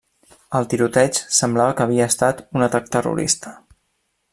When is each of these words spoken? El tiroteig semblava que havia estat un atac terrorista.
El 0.59 0.65
tiroteig 0.71 1.19
semblava 1.41 1.77
que 1.81 1.87
havia 1.87 2.09
estat 2.13 2.43
un 2.61 2.69
atac 2.71 2.91
terrorista. 2.97 3.57